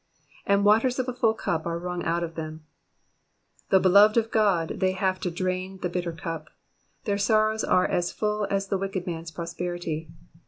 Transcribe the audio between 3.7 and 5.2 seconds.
belovetj of God, they have